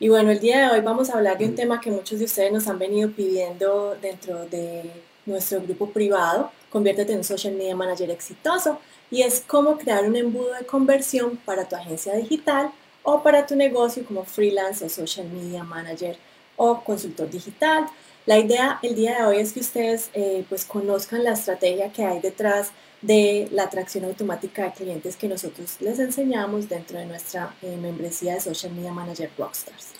[0.00, 2.26] Y bueno, el día de hoy vamos a hablar de un tema que muchos de
[2.26, 4.88] ustedes nos han venido pidiendo dentro de
[5.26, 8.78] nuestro grupo privado, Conviértete en un Social Media Manager exitoso,
[9.10, 12.70] y es cómo crear un embudo de conversión para tu agencia digital
[13.02, 16.16] o para tu negocio como freelance o social media manager
[16.56, 17.86] o consultor digital.
[18.28, 22.04] La idea el día de hoy es que ustedes eh, pues conozcan la estrategia que
[22.04, 27.54] hay detrás de la atracción automática de clientes que nosotros les enseñamos dentro de nuestra
[27.62, 29.94] eh, membresía de Social Media Manager Rockstars.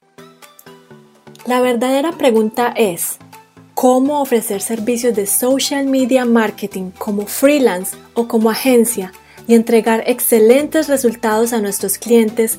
[1.46, 3.16] La verdadera pregunta es,
[3.72, 9.10] ¿cómo ofrecer servicios de social media marketing como freelance o como agencia
[9.46, 12.58] y entregar excelentes resultados a nuestros clientes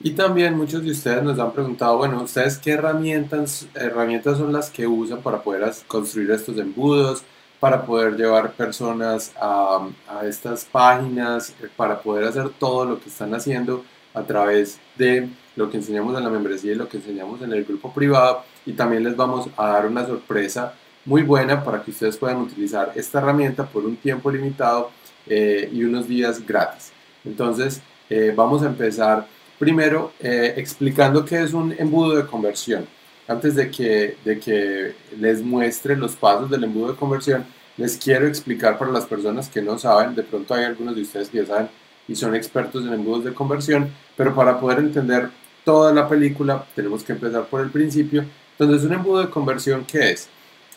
[0.00, 4.70] Y también muchos de ustedes nos han preguntado, bueno, ¿ustedes qué herramientas, herramientas son las
[4.70, 7.24] que usan para poder construir estos embudos,
[7.58, 13.34] para poder llevar personas a, a estas páginas, para poder hacer todo lo que están
[13.34, 17.52] haciendo a través de lo que enseñamos en la membresía y lo que enseñamos en
[17.52, 20.74] el grupo privado y también les vamos a dar una sorpresa
[21.04, 24.90] muy buena para que ustedes puedan utilizar esta herramienta por un tiempo limitado
[25.26, 26.92] eh, y unos días gratis.
[27.24, 29.26] Entonces eh, vamos a empezar
[29.58, 32.86] primero eh, explicando qué es un embudo de conversión.
[33.26, 37.44] Antes de que, de que les muestre los pasos del embudo de conversión,
[37.76, 41.28] les quiero explicar para las personas que no saben, de pronto hay algunos de ustedes
[41.28, 41.68] que ya saben
[42.08, 45.28] y son expertos en embudos de conversión, pero para poder entender
[45.62, 48.24] toda la película, tenemos que empezar por el principio.
[48.58, 50.28] Entonces, un embudo de conversión, ¿qué es?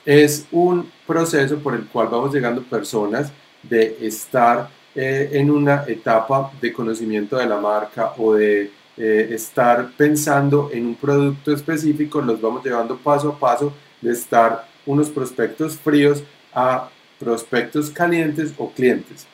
[0.05, 3.31] Es un proceso por el cual vamos llegando personas
[3.63, 9.92] de estar eh, en una etapa de conocimiento de la marca o de eh, estar
[9.95, 15.78] pensando en un producto específico, los vamos llevando paso a paso de estar unos prospectos
[15.78, 19.28] fríos a prospectos calientes o clientes.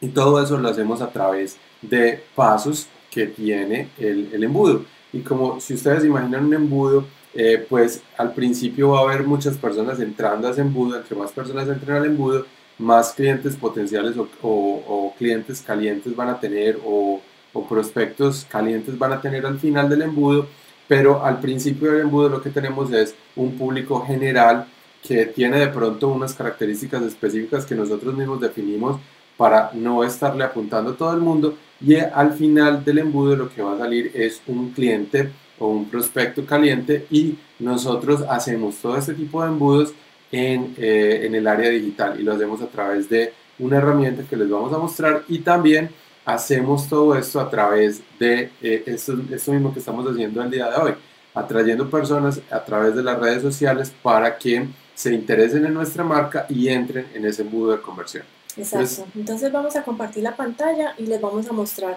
[0.00, 4.84] Y todo eso lo hacemos a través de pasos que tiene el, embudo.
[5.12, 7.04] Y como si ustedes imaginan un embudo,
[7.34, 11.32] eh, pues al principio va a haber muchas personas entrando a ese embudo, entre más
[11.32, 12.46] personas entren al embudo,
[12.78, 17.20] más clientes potenciales o, clientes calientes van a tener o,
[17.52, 20.46] o, prospectos calientes van a tener al final del embudo,
[20.86, 24.66] pero al principio del embudo lo que tenemos es un público general
[25.02, 29.00] que tiene de pronto unas características específicas que nosotros mismos definimos
[29.36, 33.62] para no estarle apuntando a todo el mundo y al final del embudo lo que
[33.62, 39.14] va a salir es un cliente o un prospecto caliente y nosotros hacemos todo este
[39.14, 39.94] tipo de embudos
[40.30, 44.36] en, eh, en, el área digital y lo hacemos a través de una herramienta que
[44.36, 45.90] les vamos a mostrar y también
[46.24, 50.68] hacemos todo esto a través de eh, esto, esto mismo que estamos haciendo el día
[50.70, 50.94] de hoy,
[51.34, 56.44] atrayendo personas a través de las redes sociales para que se interesen en nuestra marca
[56.48, 58.24] y entren en ese embudo de conversión.
[58.56, 59.06] Exacto.
[59.14, 61.96] Entonces vamos a compartir la pantalla y les vamos a mostrar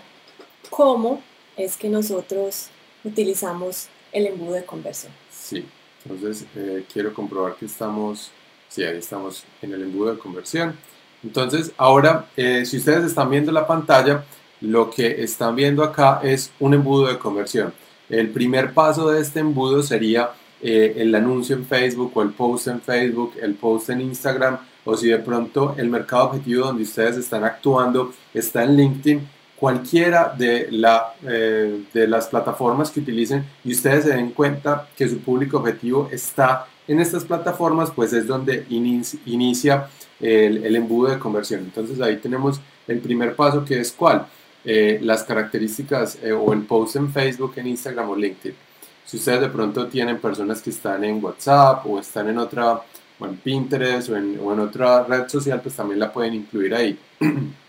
[0.70, 1.22] cómo
[1.58, 2.70] es que nosotros
[3.04, 5.12] utilizamos el embudo de conversión.
[5.30, 5.66] Sí,
[6.06, 8.32] entonces eh, quiero comprobar que estamos,
[8.68, 10.76] sí, ahí estamos en el embudo de conversión.
[11.24, 14.24] Entonces ahora, eh, si ustedes están viendo la pantalla,
[14.62, 17.74] lo que están viendo acá es un embudo de conversión.
[18.10, 20.32] El primer paso de este embudo sería
[20.62, 24.98] eh, el anuncio en Facebook o el post en Facebook, el post en Instagram o
[24.98, 29.28] si de pronto el mercado objetivo donde ustedes están actuando está en LinkedIn,
[29.62, 35.08] cualquiera de, la, eh, de las plataformas que utilicen y ustedes se den cuenta que
[35.08, 39.88] su público objetivo está en estas plataformas, pues es donde inicia
[40.20, 41.60] el, embudo de conversión.
[41.60, 44.26] Entonces ahí tenemos el primer paso que es cuál,
[44.66, 48.56] eh, las características eh, o el post en Facebook, en Instagram o LinkedIn.
[49.06, 52.82] Si ustedes de pronto tienen personas que están en WhatsApp o están en otra
[53.20, 56.98] o en Pinterest o en otra red social, pues también la pueden incluir ahí.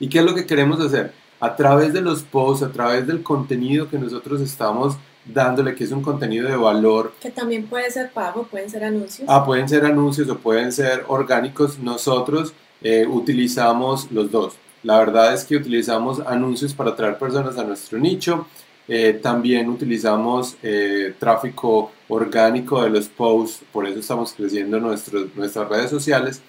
[0.00, 1.12] ¿Y qué es lo que queremos hacer?
[1.40, 5.92] A través de los posts, a través del contenido que nosotros estamos dándole, que es
[5.92, 7.12] un contenido de valor.
[7.20, 9.28] Que también puede ser pago, pueden ser anuncios.
[9.30, 11.78] Ah, pueden ser anuncios o pueden ser orgánicos.
[11.78, 12.52] Nosotros
[12.82, 14.54] eh, utilizamos los dos.
[14.82, 18.46] La verdad es que utilizamos anuncios para atraer personas a nuestro nicho
[18.90, 25.68] eh, también utilizamos eh, tráfico orgánico de los posts, por eso estamos creciendo nuestros, nuestras
[25.68, 26.40] redes sociales,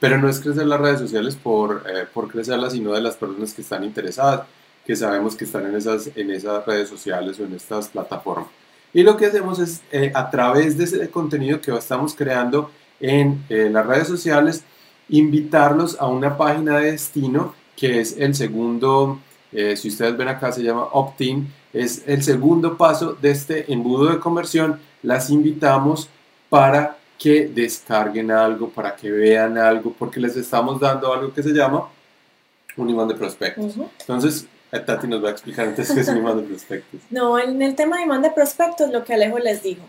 [0.00, 3.54] pero no es crecer las redes sociales por, eh, por crecerlas, sino de las personas
[3.54, 4.42] que están interesadas,
[4.84, 8.48] que sabemos que están en esas, en esas redes sociales o en estas plataformas.
[8.92, 9.82] Y lo que hacemos es,
[10.14, 12.70] a través de ese contenido que estamos creando
[13.00, 14.64] en las redes sociales,
[15.08, 19.20] invitarlos a una página de destino que es el segundo,
[19.52, 24.10] eh, si ustedes ven acá se llama opt-in, es el segundo paso de este embudo
[24.10, 24.80] de conversión.
[25.02, 26.08] Las invitamos
[26.48, 31.50] para que descarguen algo, para que vean algo, porque les estamos dando algo que se
[31.50, 31.88] llama
[32.76, 33.74] un imán de prospectos.
[34.00, 37.00] Entonces, eh, Tati nos va a explicar entonces qué es un imán de prospectos.
[37.10, 39.82] No, en el tema de imán de prospectos, lo que Alejo les dijo,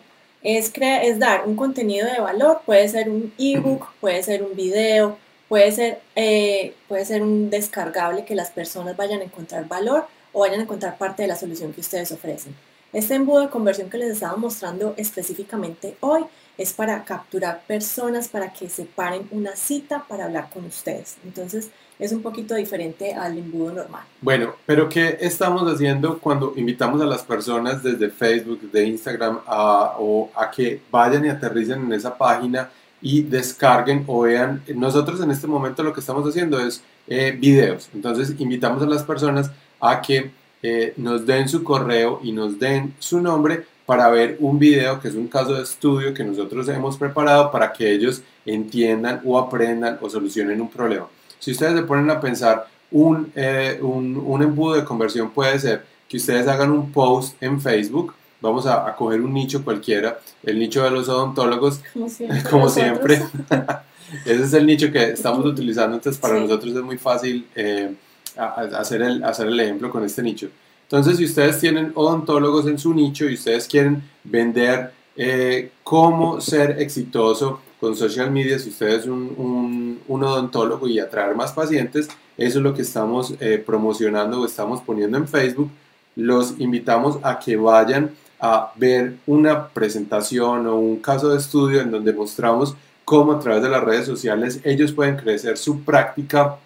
[0.43, 5.17] es, es dar un contenido de valor, puede ser un ebook, puede ser un video,
[5.49, 10.41] puede ser, eh, puede ser un descargable que las personas vayan a encontrar valor o
[10.41, 12.55] vayan a encontrar parte de la solución que ustedes ofrecen.
[12.93, 16.23] Este embudo de conversión que les estaba mostrando específicamente hoy
[16.57, 21.17] es para capturar personas para que separen una cita para hablar con ustedes.
[21.23, 21.69] Entonces
[21.99, 24.03] es un poquito diferente al embudo normal.
[24.21, 29.95] Bueno, pero ¿qué estamos haciendo cuando invitamos a las personas desde Facebook, de Instagram, a,
[29.99, 32.69] o a que vayan y aterricen en esa página
[33.01, 34.63] y descarguen o vean?
[34.75, 37.89] Nosotros en este momento lo que estamos haciendo es eh, videos.
[37.93, 40.31] Entonces invitamos a las personas a que
[40.61, 45.07] eh, nos den su correo y nos den su nombre para ver un video que
[45.07, 49.97] es un caso de estudio que nosotros hemos preparado para que ellos entiendan o aprendan
[50.01, 51.07] o solucionen un problema.
[51.39, 55.85] Si ustedes se ponen a pensar, un, eh, un, un, embudo de conversión puede ser
[56.07, 60.83] que ustedes hagan un post en Facebook, vamos a, coger un nicho cualquiera, el nicho
[60.83, 61.81] de los odontólogos,
[62.51, 63.23] como siempre.
[64.25, 67.93] Ese es el nicho que estamos utilizando, entonces para nosotros es muy fácil eh,
[68.35, 70.49] hacer, el, hacer el ejemplo con este nicho.
[70.89, 76.81] Entonces, si ustedes tienen odontólogos en su nicho y ustedes quieren vender eh, cómo ser
[76.81, 82.07] exitoso con social media, si ustedes es un, un, odontólogo y atraer más pacientes,
[82.37, 85.69] eso es lo que estamos eh, promocionando o estamos poniendo en Facebook.
[86.15, 91.91] Los invitamos a que vayan a ver una presentación o un caso de estudio en
[91.91, 96.57] donde mostramos cómo a través de las redes sociales ellos pueden crecer su práctica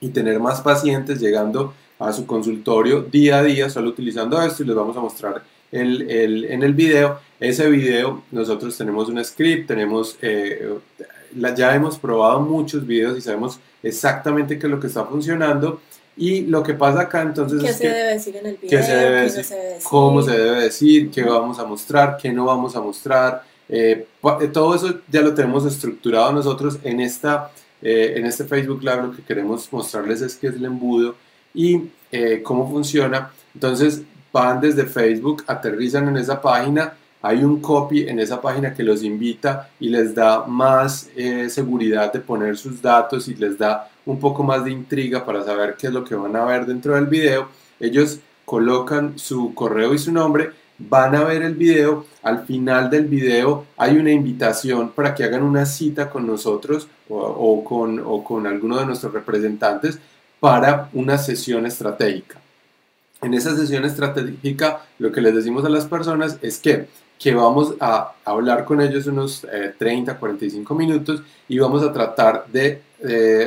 [0.00, 4.66] y tener más pacientes llegando a su consultorio día a día solo utilizando esto y
[4.66, 7.20] les vamos a mostrar el, el, en el video.
[7.38, 10.76] Ese video nosotros tenemos un script, tenemos, eh,
[11.54, 15.80] ya hemos probado muchos videos y sabemos exactamente qué es lo que está funcionando.
[16.16, 18.70] Y lo que pasa acá entonces ¿Qué es se que, debe decir en el video?
[18.70, 19.46] ¿qué se debe decir?
[19.84, 21.10] ¿Cómo se debe decir?
[21.10, 22.18] ¿Qué vamos a mostrar?
[22.20, 23.42] ¿Qué no vamos a mostrar?
[23.68, 24.06] Eh,
[24.40, 29.02] eh, todo eso ya lo tenemos estructurado nosotros en, esta, en este Facebook Live.
[29.02, 31.14] Lo que queremos mostrarles es qué es el embudo
[31.54, 31.82] y
[32.12, 33.30] eh, cómo funciona.
[33.54, 34.02] Entonces
[34.32, 39.02] van desde Facebook, aterrizan en esa página, hay un copy en esa página que los
[39.02, 44.18] invita y les da más eh, seguridad de poner sus datos y les da un
[44.18, 47.06] poco más de intriga para saber qué es lo que van a ver dentro del
[47.06, 47.48] video.
[47.78, 53.04] Ellos colocan su correo y su nombre, van a ver el video, al final del
[53.04, 58.46] video hay una invitación para que hagan una cita con nosotros o, con, o con
[58.46, 59.98] alguno de nuestros representantes
[60.40, 62.40] para una sesión estratégica.
[63.22, 66.88] En esa sesión estratégica lo que les decimos a las personas es que,
[67.18, 69.46] que vamos a hablar con ellos unos
[69.78, 72.82] 30, eh, 45 minutos y vamos a tratar de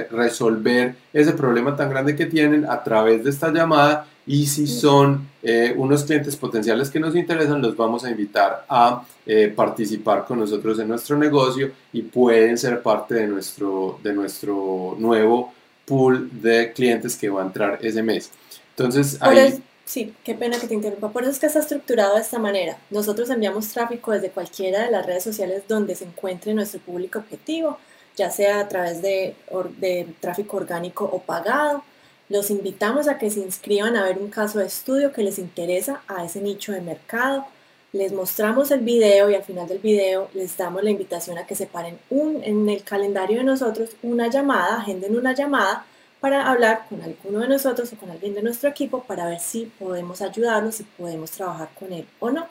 [0.10, 5.28] resolver ese problema tan grande que tienen a través de esta llamada y si son
[5.42, 10.40] eh, unos clientes potenciales que nos interesan, los vamos a invitar a eh, participar con
[10.40, 15.54] nosotros en nuestro negocio y pueden ser parte de nuestro, de nuestro nuevo
[15.86, 18.30] pool de clientes que va a entrar ese mes.
[18.72, 19.64] Entonces, ahí...
[19.86, 21.12] sí, qué pena que te interrumpa.
[21.12, 22.78] Por eso es que está estructurado de esta manera.
[22.90, 27.78] Nosotros enviamos tráfico desde cualquiera de las redes sociales donde se encuentre nuestro público objetivo,
[28.16, 29.36] ya sea a través de,
[29.78, 31.84] de tráfico orgánico o pagado.
[32.30, 36.02] Los invitamos a que se inscriban a ver un caso de estudio que les interesa
[36.08, 37.46] a ese nicho de mercado
[37.94, 41.56] les mostramos el video y al final del video les damos la invitación a que
[41.56, 45.86] separen un, en el calendario de nosotros una llamada, agenden una llamada
[46.20, 49.72] para hablar con alguno de nosotros o con alguien de nuestro equipo para ver si
[49.78, 52.48] podemos ayudarnos, si podemos trabajar con él o no.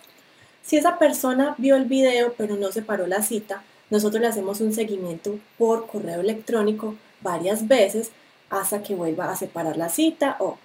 [0.63, 4.73] Si esa persona vio el video pero no separó la cita, nosotros le hacemos un
[4.73, 8.13] seguimiento por correo electrónico varias veces
[8.49, 10.59] hasta que vuelva a separar la cita o,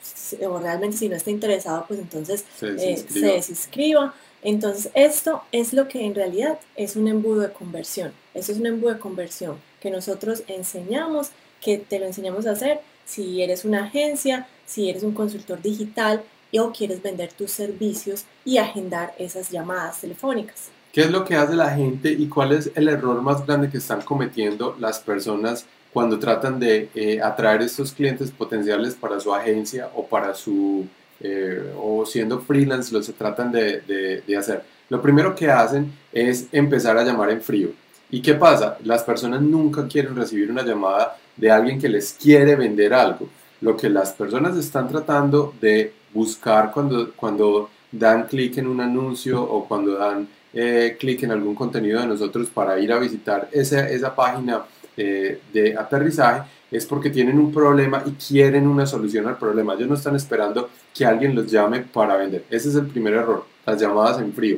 [0.62, 4.14] realmente si no está interesado, pues entonces se desinscriba.
[4.14, 8.14] Eh, entonces, esto es lo que en realidad es un embudo de conversión.
[8.34, 12.80] Eso es un embudo de conversión que nosotros enseñamos, que te lo enseñamos a hacer
[13.04, 16.24] si eres una agencia, si eres un consultor digital
[16.58, 20.70] o quieres vender tus servicios y agendar esas llamadas telefónicas.
[20.94, 23.80] ¿Qué es lo que hace la gente y cuál es el error más grande que
[23.80, 29.92] están cometiendo las personas cuando tratan de eh, atraer estos clientes potenciales para su agencia
[29.94, 30.88] o para su
[31.20, 34.64] eh, o siendo freelance lo se tratan de, hacer.
[34.90, 37.70] Lo primero que hacen es empezar a llamar en frío.
[38.10, 38.78] ¿Y qué pasa?
[38.84, 43.28] Las personas nunca quieren recibir una llamada de alguien que les quiere vender algo.
[43.62, 49.42] Lo que las personas están tratando de buscar cuando, cuando dan clic en un anuncio
[49.42, 53.88] o cuando dan eh, clic en algún contenido de nosotros para ir a visitar esa,
[53.90, 54.64] esa página
[54.98, 59.74] eh, de aterrizaje es porque tienen un problema y quieren una solución al problema.
[59.74, 62.44] Ellos no están esperando que alguien los llame para vender.
[62.50, 64.58] Ese es el primer error, las llamadas en frío.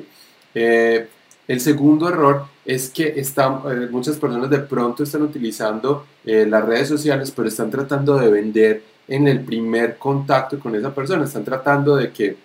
[0.55, 1.07] Eh,
[1.47, 7.31] el segundo error es que están, muchas personas de pronto están utilizando las redes sociales,
[7.31, 11.25] pero están tratando de vender en el primer contacto con esa persona.
[11.25, 12.37] Están tratando de que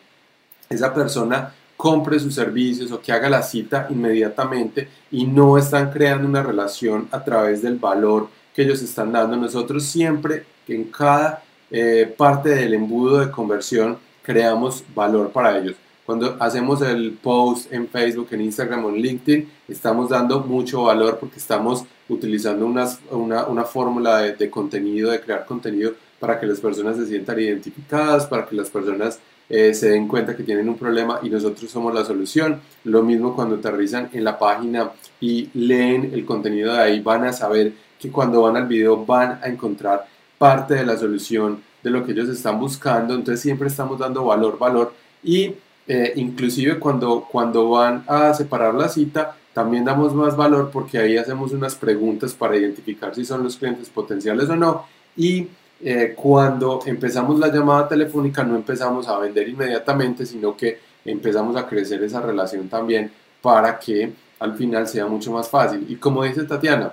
[0.71, 1.53] esa persona
[1.85, 7.09] compre sus servicios o que haga la cita inmediatamente y no están creando una relación
[7.11, 9.37] a través del valor que ellos están dando.
[9.37, 15.77] Nosotros siempre, en cada eh, parte del embudo de conversión, creamos valor para ellos.
[16.07, 21.19] Cuando hacemos el post en Facebook, en Instagram o en LinkedIn, estamos dando mucho valor
[21.21, 26.61] porque estamos utilizando una, una, fórmula de, de contenido, de crear contenido para que las
[26.61, 30.77] personas se sientan identificadas, para que las personas eh, se den cuenta que tienen un
[30.77, 32.61] problema y nosotros somos la solución.
[32.85, 37.33] Lo mismo cuando aterrizan en la página y leen el contenido de ahí, van a
[37.33, 40.07] saber que cuando van al video van a encontrar
[40.39, 43.15] parte de la solución de lo que ellos están buscando.
[43.15, 45.55] Entonces siempre estamos dando valor, valor y
[45.87, 51.17] eh, inclusive cuando, cuando van a separar la cita, también damos más valor porque ahí
[51.17, 54.87] hacemos unas preguntas para identificar si son los clientes potenciales o no
[55.17, 55.49] y
[55.83, 61.67] eh, cuando empezamos la llamada telefónica no empezamos a vender inmediatamente, sino que empezamos a
[61.67, 63.11] crecer esa relación también
[63.43, 65.85] para que al final sea mucho más fácil.
[65.89, 66.93] Y como dice Tatiana,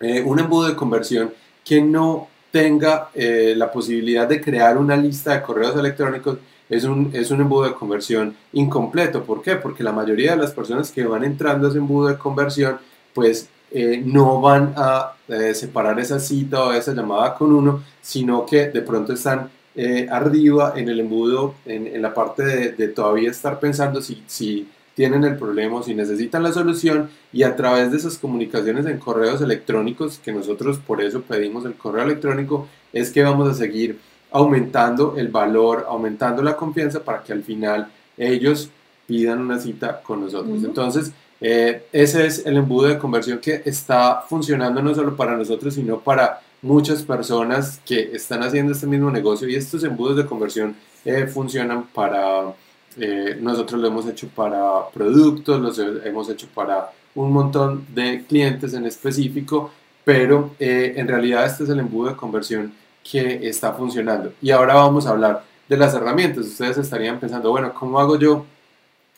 [0.00, 1.32] eh, un embudo de conversión
[1.64, 6.38] que no tenga eh, la posibilidad de crear una lista de correos electrónicos
[6.68, 9.24] es un, es un embudo de conversión incompleto.
[9.24, 9.56] ¿Por qué?
[9.56, 12.78] Porque la mayoría de las personas que van entrando a ese embudo de conversión,
[13.12, 18.44] pues eh, no van a eh, separar esa cita o esa llamada con uno, sino
[18.44, 22.88] que de pronto están eh, arriba en el embudo, en, en la parte de, de,
[22.88, 27.54] todavía estar pensando si, si tienen el problema o si necesitan la solución y a
[27.54, 32.66] través de esas comunicaciones en correos electrónicos, que nosotros por eso pedimos el correo electrónico,
[32.92, 34.00] es que vamos a seguir
[34.32, 38.70] aumentando el valor, aumentando la confianza para que al final ellos
[39.06, 40.62] pidan una cita con nosotros.
[40.64, 45.74] Entonces, eh, ese es el embudo de conversión que está funcionando no solo para nosotros,
[45.74, 50.76] sino para muchas personas que están haciendo este mismo negocio y estos embudos de conversión
[51.04, 52.54] eh, funcionan para,
[52.98, 58.74] eh, nosotros lo hemos hecho para productos, los hemos hecho para un montón de clientes
[58.74, 59.70] en específico,
[60.04, 64.32] pero en realidad este es el embudo de conversión que está funcionando.
[64.40, 66.46] Y ahora vamos a hablar de las herramientas.
[66.46, 68.44] Ustedes estarían pensando, bueno, ¿cómo hago yo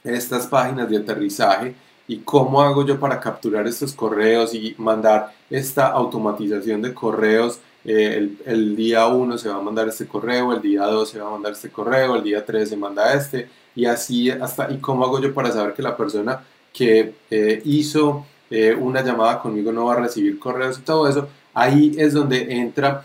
[0.05, 1.75] estas páginas de aterrizaje?
[2.09, 7.61] Y cómo hago yo para capturar estos correos y mandar esta automatización de correos.
[7.85, 11.29] Eh, el, día 1 se va a mandar este correo, el día 2 se va
[11.29, 15.05] a mandar este correo, el día 3 se manda este y así hasta y cómo
[15.05, 19.87] hago yo para saber que la persona que eh, hizo eh, una llamada conmigo no
[19.87, 21.29] va a recibir correos y todo eso.
[21.55, 23.05] Ahí es donde entra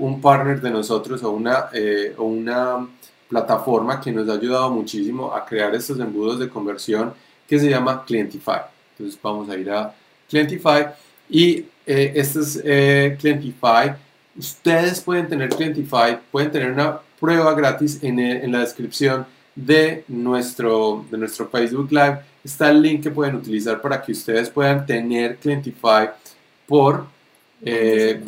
[0.00, 1.68] un partner de nosotros o una,
[2.16, 2.88] o una
[3.28, 7.14] plataforma que nos ha ayudado muchísimo a crear estos embudos de conversión
[7.52, 8.62] que se llama Clientify.
[8.92, 9.94] Entonces vamos a ir a
[10.26, 10.86] Clientify
[11.28, 13.92] y eh, este es eh, Clientify.
[14.34, 21.04] Ustedes pueden tener Clientify, pueden tener una prueba gratis en, en, la descripción de nuestro,
[21.10, 22.20] de nuestro Facebook Live.
[22.42, 26.08] Está el link que pueden utilizar para que ustedes puedan tener Clientify
[26.66, 27.04] por
[27.60, 28.18] eh,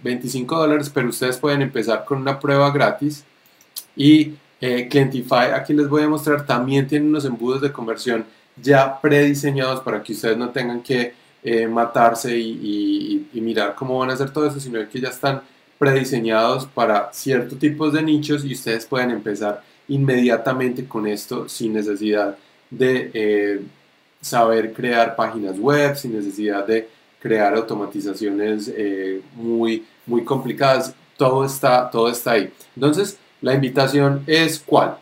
[0.00, 3.24] 25 dólares, pero ustedes pueden empezar con una prueba gratis.
[3.96, 8.24] Y eh, Clientify, aquí les voy a mostrar, también tiene unos embudos de conversión
[8.56, 14.12] ya prediseñados para que ustedes no tengan que eh, matarse y, mirar cómo van a
[14.12, 15.40] hacer todo eso, sino que ya están
[15.78, 22.36] prediseñados para ciertos tipos de nichos y ustedes pueden empezar inmediatamente con esto sin necesidad
[22.68, 23.60] de eh,
[24.20, 26.86] saber crear páginas web, sin necesidad de
[27.18, 30.94] crear automatizaciones eh, muy, muy complicadas.
[31.16, 32.52] Todo está, todo está ahí.
[32.76, 34.98] Entonces, la invitación es cuál?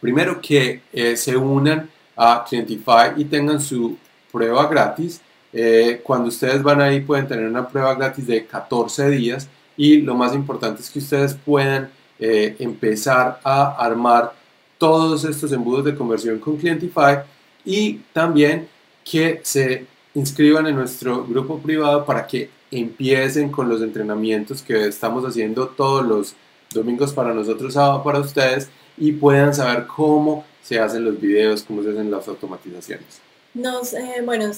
[0.00, 0.82] Primero que
[1.16, 3.96] se unan a Clientify y tengan su
[4.32, 5.20] prueba gratis.
[5.52, 10.14] Eh, cuando ustedes van ahí pueden tener una prueba gratis de 14 días y lo
[10.14, 14.34] más importante es que ustedes puedan eh, empezar a armar
[14.76, 17.20] todos estos embudos de conversión con Clientify
[17.64, 18.68] y también
[19.04, 25.24] que se inscriban en nuestro grupo privado para que empiecen con los entrenamientos que estamos
[25.24, 26.34] haciendo todos los
[26.72, 31.82] domingos para nosotros, sábado para ustedes y puedan saber cómo se hacen los videos, cómo
[31.82, 33.22] se hacen las automatizaciones.
[33.54, 34.52] Nos, eh, bueno,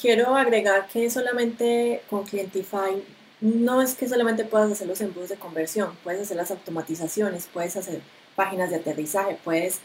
[0.00, 3.00] quiero agregar que solamente con Clientify
[3.40, 7.76] no es que solamente puedas hacer los embudos de conversión, puedes hacer las automatizaciones, puedes
[7.76, 8.00] hacer
[8.34, 9.78] páginas de aterrizaje, puedes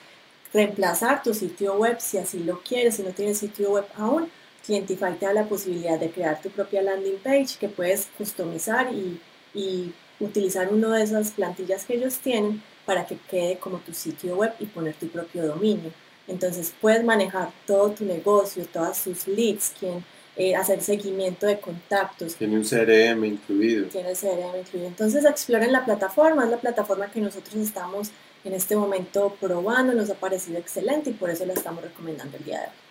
[0.51, 4.29] reemplazar tu sitio web si así lo quieres, si no tienes sitio web aún.
[4.65, 9.21] Clientify te da la posibilidad de crear tu propia landing page que puedes customizar y,
[9.53, 14.36] y utilizar una de esas plantillas que ellos tienen para que quede como tu sitio
[14.36, 15.93] web y poner tu propio dominio.
[16.27, 20.03] Entonces puedes manejar todo tu negocio, todas sus leads, quien,
[20.36, 22.36] eh, hacer seguimiento de contactos.
[22.36, 23.88] Tiene un CRM incluido.
[23.88, 24.89] Tiene CRM incluido.
[24.89, 28.10] Entonces exploren la plataforma, es la plataforma que nosotros estamos
[28.43, 32.43] en este momento probando, nos ha parecido excelente y por eso la estamos recomendando el
[32.43, 32.90] día de hoy.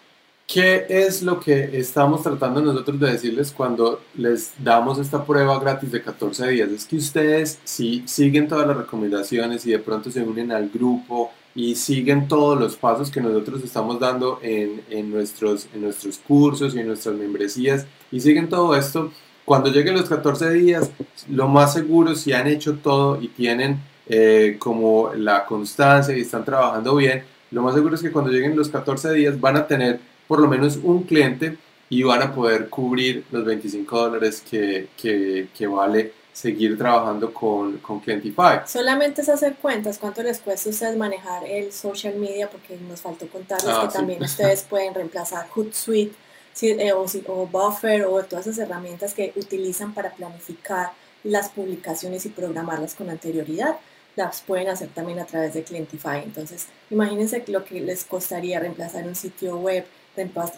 [0.53, 5.93] ¿Qué es lo que estamos tratando nosotros de decirles cuando les damos esta prueba gratis
[5.93, 6.69] de 14 días?
[6.71, 11.31] Es que ustedes, si siguen todas las recomendaciones y de pronto se unen al grupo
[11.55, 16.75] y siguen todos los pasos que nosotros estamos dando en, en, nuestros, en nuestros cursos
[16.75, 19.13] y en nuestras membresías y siguen todo esto,
[19.45, 20.91] cuando lleguen los 14 días,
[21.29, 23.79] lo más seguro, si han hecho todo y tienen
[24.09, 28.57] eh, como la constancia y están trabajando bien, lo más seguro es que cuando lleguen
[28.57, 31.59] los 14 días van a tener por lo menos un cliente
[31.89, 37.79] y van a poder cubrir los 25 dólares que, que, que vale seguir trabajando con,
[37.79, 38.61] con Clientify.
[38.65, 43.01] Solamente es hacer cuentas, cuánto les cuesta a ustedes manejar el social media, porque nos
[43.01, 46.15] faltó contarles ah, que también ustedes pueden reemplazar Hootsuite
[46.63, 50.93] eh, o, o, Buffer o todas esas herramientas que utilizan para planificar
[51.25, 53.79] las publicaciones y programarlas con anterioridad.
[54.15, 56.23] Las pueden hacer también a través de Clientify.
[56.23, 59.85] Entonces, imagínense lo que les costaría reemplazar un sitio web,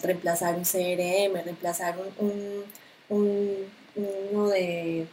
[0.02, 2.64] reemplazar un CRM, reemplazar un,
[3.08, 3.50] un,
[4.32, 5.06] uno de,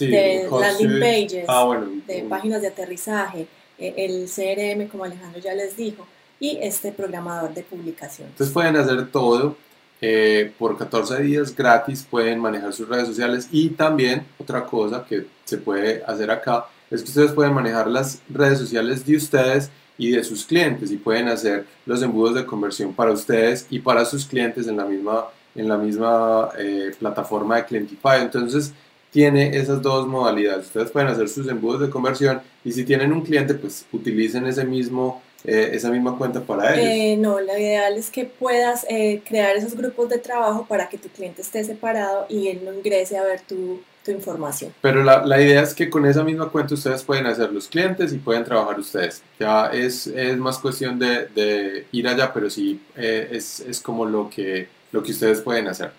[0.00, 3.46] landing pages, ah, de páginas de aterrizaje,
[3.78, 6.06] e, el CRM, como Alejandro ya les dijo,
[6.40, 8.28] y este programador de publicación.
[8.28, 9.56] Entonces pueden hacer todo.
[10.00, 15.24] Eh, por 14 días gratis pueden manejar sus redes sociales y también otra cosa que
[15.44, 20.12] se puede hacer acá es que ustedes pueden manejar las redes sociales de ustedes y
[20.12, 24.24] de sus clientes y pueden hacer los embudos de conversión para ustedes y para sus
[24.24, 28.20] clientes en la misma, en la misma eh, plataforma de Clientify.
[28.20, 28.72] Entonces
[29.10, 30.66] tiene esas dos modalidades.
[30.66, 34.64] Ustedes pueden hacer sus embudos de conversión y si tienen un cliente, pues utilicen ese
[34.64, 36.86] mismo, eh, esa misma cuenta para ellos.
[36.86, 38.86] Eh, no, lo ideal es que puedas
[39.24, 43.16] crear esos grupos de trabajo para que tu cliente esté separado y él no ingrese
[43.16, 44.72] a ver tu tu información.
[44.80, 48.12] Pero la, la, idea es que con esa misma cuenta ustedes pueden hacer los clientes
[48.12, 49.22] y pueden trabajar ustedes.
[49.40, 54.04] Ya es, es más cuestión de, de, ir allá, pero sí eh, es, es, como
[54.04, 55.92] lo que, lo que ustedes pueden hacer.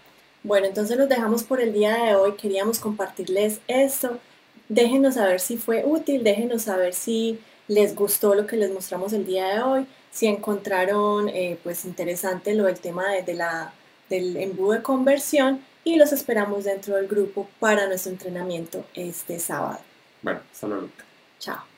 [0.43, 2.33] Bueno, entonces los dejamos por el día de hoy.
[2.33, 4.19] Queríamos compartirles esto.
[4.69, 9.25] Déjenos saber si fue útil, déjenos saber si les gustó lo que les mostramos el
[9.25, 13.73] día de hoy, si encontraron eh, pues interesante lo del tema de, de la,
[14.07, 19.79] del embudo de conversión y los esperamos dentro del grupo para nuestro entrenamiento este sábado.
[20.21, 20.89] Bueno, hasta luego.
[21.39, 21.74] Chao.